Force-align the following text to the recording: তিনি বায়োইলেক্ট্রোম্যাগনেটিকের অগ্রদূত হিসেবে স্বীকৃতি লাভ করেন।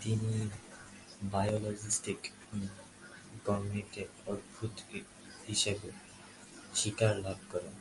তিনি 0.00 0.32
বায়োইলেক্ট্রোম্যাগনেটিকের 1.32 4.08
অগ্রদূত 4.26 4.76
হিসেবে 5.48 5.88
স্বীকৃতি 6.74 7.18
লাভ 7.24 7.38
করেন। 7.52 7.74